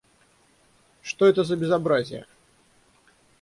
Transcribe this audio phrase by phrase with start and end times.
[1.03, 2.25] Что это за безобразие?